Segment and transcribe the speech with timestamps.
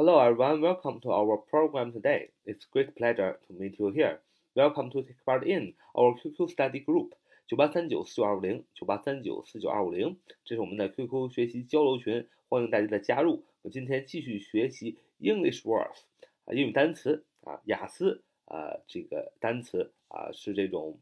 [0.00, 2.30] Hello everyone, welcome to our program today.
[2.46, 4.20] It's great pleasure to meet you here.
[4.56, 7.10] Welcome to take part in our QQ study group
[7.46, 13.44] 九八三九四九二五零九八三九四九二五零，这是我们的 QQ 学习交流群，欢迎大家的加入。
[13.60, 16.04] 我今天继续学习 English words
[16.46, 20.98] 啊，英语单词啊，雅思啊，这个单词啊是这种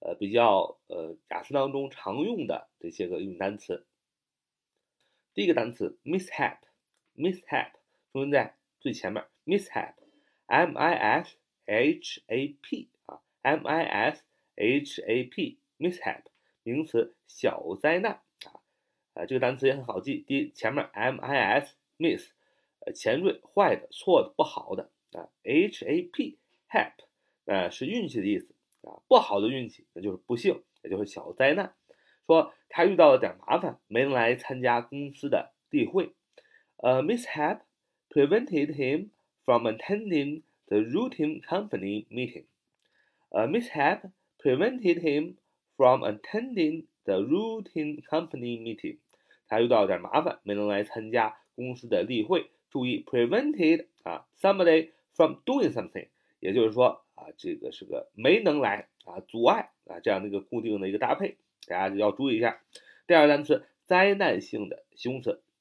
[0.00, 3.86] 呃比较呃雅思当中常用的这些个英语单词。
[5.32, 6.58] 第一个单词 mishap
[7.16, 7.70] Mishap
[8.12, 14.24] 出现在最前面，mishap，m i s h a p 啊，m i s
[14.56, 16.22] h a p，mishap
[16.64, 18.58] 名词小灾难啊，
[19.14, 22.32] 啊这个单词也很好记，第一前面 m i s miss，
[22.80, 26.94] 呃前缀坏的、错的、不好的啊，h a p hap，
[27.44, 31.74] 呃是运气的意思啊，不好的运气那就是不幸，也就是小灾难。
[32.26, 36.12] 说他遇到了点麻烦，没能来参加公司的例会。
[36.82, 37.60] A mishap
[38.10, 39.10] prevented him
[39.44, 42.44] from attending the routine company meeting.
[43.30, 45.36] A mishap prevented him
[45.76, 48.98] from attending the routine company meeting.
[49.46, 52.50] 他遇到点麻烦，没能来参加公司的例会。
[52.70, 56.08] 注意，prevented 啊，somebody from doing something，
[56.40, 61.36] 也就是说啊，这个是个没能来啊，阻碍啊，这样的一个固定的一个搭配。
[61.66, 62.60] 大家要注意一下。
[63.06, 65.42] 第二个单词，灾难性的形容词，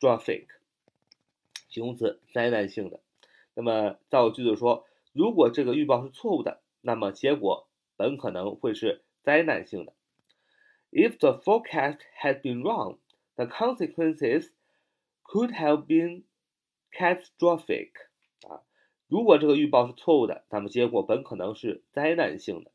[0.00, 0.46] C，catastrophic，
[1.68, 3.00] 形容词，灾难性的。
[3.54, 9.92] 那么造句子说，如果这个预报是错误的，那么结果本可能会是灾难性的。
[10.90, 12.98] If the forecast had been wrong,
[13.36, 14.50] the consequences
[15.22, 16.24] could have been
[16.92, 17.90] catastrophic。
[18.48, 18.62] 啊，
[19.08, 22.72] 如果这个预报是错误的，那么结果本可能是灾难性的。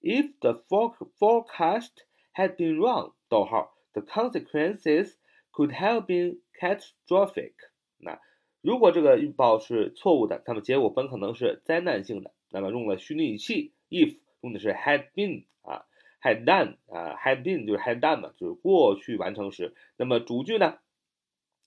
[0.00, 1.90] If the forecast
[2.34, 5.14] had been wrong，逗号，the consequences
[5.52, 7.53] could have been catastrophic。
[7.97, 8.19] 那
[8.61, 12.31] 如果这个预报是错误的，那么结果本可能是灾难性的。
[12.49, 15.85] 那么用了虚拟语气，if 用的是 had been 啊
[16.21, 19.73] ，had done 啊，had been 就是 had done 嘛，就是过去完成时。
[19.97, 20.77] 那么主句呢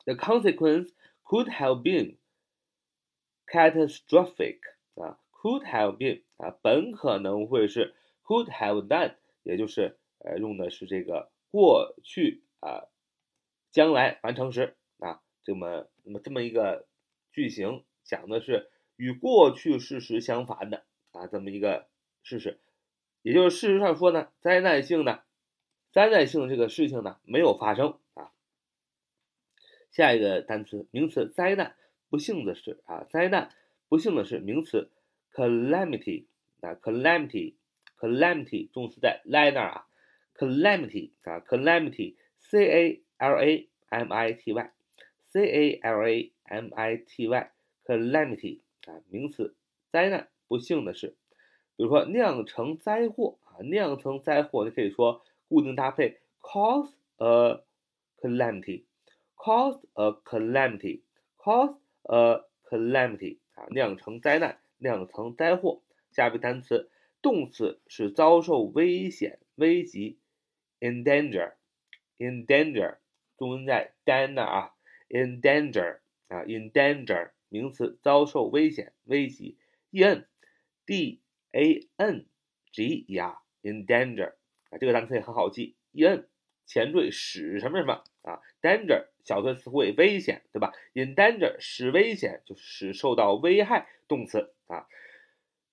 [0.04, 0.92] ？The consequence
[1.24, 2.16] could have been
[3.46, 4.60] catastrophic
[4.94, 12.84] 啊，could have been 啊，本可能会是 could have done，也就是呃，用的是这个过去啊，
[13.76, 16.86] 将来完成时啊，这么那么这么一个
[17.30, 21.86] 句型，讲的是与过去事实相反的啊，这么一个
[22.22, 22.58] 事实，
[23.20, 25.24] 也就是事实上说呢，灾难性的
[25.92, 28.32] 灾难性这个事情呢没有发生啊。
[29.90, 31.76] 下一个单词名词灾难，
[32.08, 33.50] 不幸的是啊，灾难
[33.90, 34.90] 不幸的是名词
[35.34, 36.24] calamity
[36.62, 39.86] 啊，calamity，calamity 重词在 lie 那啊。
[40.34, 48.60] calamity 啊，calamity，c a l a m i t y，c a l a m i t y，calamity
[48.86, 49.54] 啊，名词，
[49.88, 51.16] 灾难，不幸的事。
[51.76, 57.62] 比如说酿成灾祸啊，酿成灾祸，你可以说固定搭配 cause a
[58.20, 65.82] calamity，cause a calamity，cause a calamity 啊，酿成灾难，酿成灾祸。
[66.10, 66.90] 下一个单词，
[67.20, 70.18] 动词是遭受危险、危急。
[70.78, 71.52] in danger,
[72.18, 72.98] in danger，
[73.36, 74.72] 中文在 dan 啊
[75.08, 75.98] ，in danger
[76.28, 79.56] 啊，in danger 名词，遭受危险、危急。
[79.90, 80.26] e n
[80.84, 81.20] d
[81.52, 82.26] a n
[82.72, 84.34] g e r in danger
[84.70, 85.76] 啊，这个单词也很好记。
[85.92, 86.28] e n
[86.64, 94.86] 前缀使什么什么啊，danger 小的词汇危险，对吧？in danger 使危险，就是使受到危害，动词啊。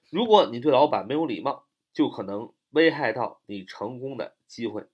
[0.09, 4.85] 如果你对老板没有礼貌，就可能危害到你成功的机会。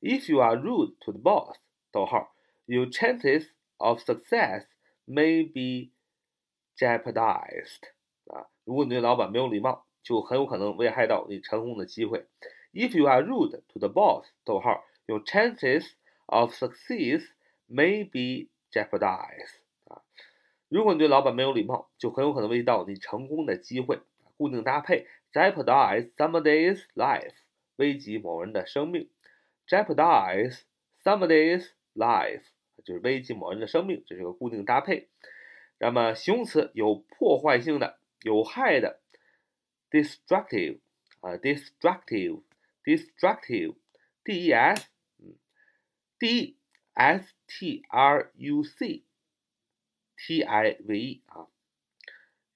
[0.00, 1.58] If you are rude to the boss，
[1.92, 2.34] 逗号
[2.64, 4.68] ，your chances of success
[5.06, 5.92] may be
[6.74, 7.90] jeopardized
[8.32, 8.48] 啊。
[8.64, 12.26] 如果你对老板没有礼貌，就很有可能危害到你成功的机会。
[12.75, 15.91] If you are rude to the boss，逗号，your chances
[16.25, 17.23] of success
[17.69, 19.59] may be jeopardized。
[19.87, 20.01] 啊，
[20.69, 23.99] 如果你对老板没有礼貌，就很有可能危及到你成功的机会。
[24.37, 27.33] 固定搭配，jeopardize somebody's life，
[27.75, 29.09] 危及某人的生命。
[29.67, 30.61] jeopardize
[31.03, 32.43] somebody's life，
[32.83, 35.09] 就是危及某人的生命，这是个固定搭配。
[35.77, 38.99] 那么形容词有破坏性的、有害的。
[39.91, 40.79] destructive
[41.19, 41.31] 啊
[42.86, 44.86] destructive，d e s，
[45.18, 45.34] 嗯
[46.20, 46.56] ，d e
[46.94, 49.04] s t r u c
[50.16, 51.48] t i v e 啊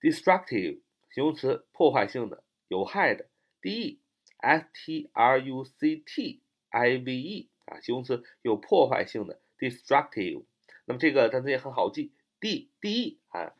[0.00, 0.80] ，destructive
[1.10, 3.28] 形容词，破坏性的，有害的
[3.60, 4.00] ，d e
[4.38, 6.40] s t r u c t
[6.70, 10.44] i v e 啊，形容词，有破坏性的，destructive。
[10.84, 13.52] 那么这个单词也很好记，d d e 啊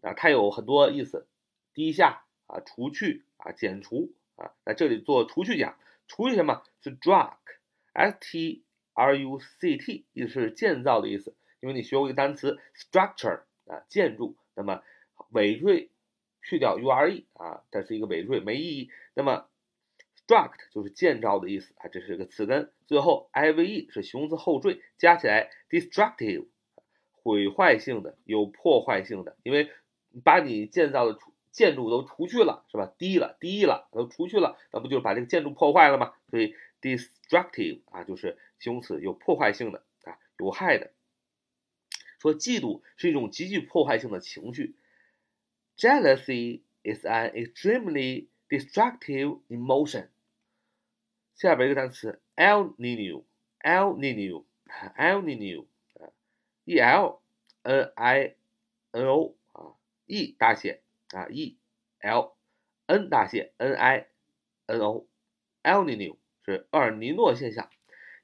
[0.00, 1.28] 啊，它有很多意思，
[1.74, 2.22] 低下。
[2.48, 8.64] 啊，除去啊，减除啊，在这里做除去讲，除去什么 struck，s t
[8.94, 11.34] r u c t，意思是建造的意思。
[11.60, 14.82] 因为你学过一个单词 structure 啊，建筑，那么
[15.30, 15.90] 尾缀
[16.42, 18.90] 去掉 u r e 啊，它是一个尾缀，没意义。
[19.14, 19.48] 那么
[20.16, 22.70] struct 就是建造的意思啊，这是一个词根。
[22.86, 26.46] 最后 i v e 是形容词后缀，加起来 destructive，
[27.10, 29.70] 毁坏性的，有破坏性的，因为
[30.22, 31.18] 把你建造的
[31.56, 32.92] 建筑都除去了，是吧？
[32.98, 36.12] 低了，低了，都除去了，那不就把这个建筑破坏了吗？
[36.28, 40.92] 所以 destructive 啊，就是形容词，有破坏性的啊，有害的。
[42.18, 44.76] 说嫉妒是一种极具破坏性的情绪
[45.78, 50.08] ，jealousy is an extremely destructive emotion。
[51.34, 55.64] 下边一个单词 El Nino，El Nino，El Nino
[55.94, 56.12] 啊
[56.66, 57.22] ，E L
[57.62, 58.34] N I
[58.90, 59.72] N O 啊
[60.04, 60.82] ，E 大写。
[61.10, 61.58] 啊，E
[62.00, 62.34] L
[62.86, 64.06] N 大写 N I
[64.66, 67.70] N O，El Nino 是厄尔尼诺现象，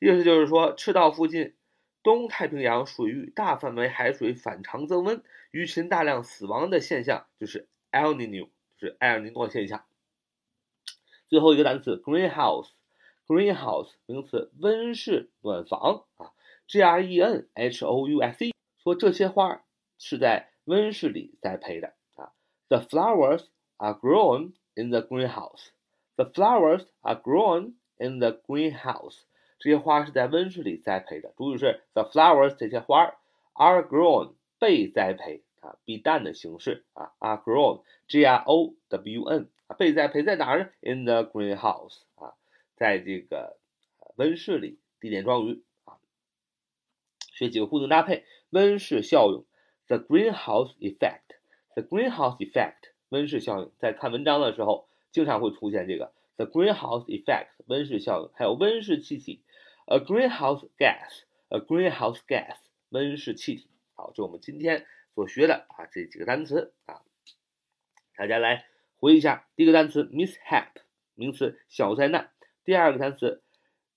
[0.00, 1.54] 意思就是说赤道附近
[2.02, 9.84] 东太平洋水域大范围海水反常增温，鱼群大量死亡的现象就是 El Nino，就是埃尔尼诺现象。
[11.28, 16.32] 最后一个单词 Greenhouse，Greenhouse 名词温室暖房啊
[16.66, 19.64] ，G R E N H O U S E 说这些花
[19.98, 21.94] 是在温室里栽培的。
[22.72, 25.72] The flowers are grown in the greenhouse.
[26.16, 29.24] The flowers are grown in the greenhouse.
[29.58, 31.34] 这些花是在温室里栽培的。
[31.36, 33.14] 主语是 the flowers，这些花
[33.52, 42.32] are grown 被栽培啊，be done 的形式啊，are grown，g r o w n，被栽培在哪儿呢？In the greenhouse 啊，
[42.74, 43.58] 在这个
[44.16, 44.78] 温室里。
[44.98, 45.98] 地点状语啊，
[47.34, 48.24] 学几个固定搭配。
[48.48, 49.44] 温室效应
[49.88, 51.41] ，the greenhouse effect。
[51.74, 59.42] The greenhouse effect，温室效应，在看文章的时候经常会出现这个 the greenhouse effect，温室效应，还有温室气体
[59.86, 62.58] ，a greenhouse gas，a greenhouse gas，
[62.90, 63.70] 温室气体。
[63.94, 67.00] 好，这我们今天所学的啊这几个单词啊，
[68.16, 68.66] 大家来
[68.98, 69.48] 回忆一下。
[69.56, 70.68] 第一个单词 mishap，
[71.14, 72.26] 名词小灾难；
[72.64, 73.42] 第二个单词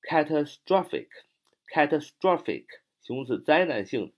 [0.02, 2.68] catastrophic，catastrophic，
[3.02, 4.14] 形容词灾难性；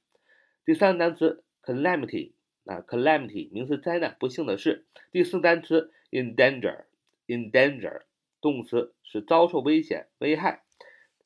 [0.63, 2.33] 第三个单词 calamity。
[2.67, 4.86] 啊，calamity 名词灾难，不幸的事。
[5.12, 8.01] 第四单词 endanger，endanger
[8.41, 10.63] 动词是遭受危险、危害。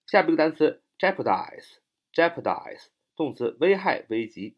[0.06, 4.56] 下边一个单词 jeopardize，jeopardize 动词危害、危及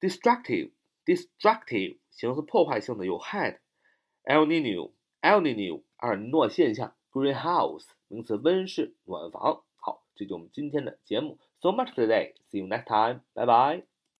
[0.00, 0.70] ；destructive
[1.04, 3.60] destructive 形容词破坏性的、有害的
[4.24, 9.64] El Nino，El Nino 厄尔诺现象；greenhouse 名词温室、暖房。
[9.76, 11.38] 好，这就是我们今天的节目。
[11.60, 12.34] So much today.
[12.50, 13.22] See you next time.
[13.34, 13.95] Bye bye.